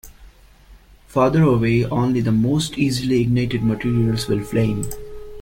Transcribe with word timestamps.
Farther 1.05 1.43
away, 1.43 1.85
only 1.85 2.21
the 2.21 2.31
most 2.31 2.75
easily 2.75 3.21
ignited 3.21 3.61
materials 3.63 4.27
will 4.27 4.43
flame. 4.43 4.89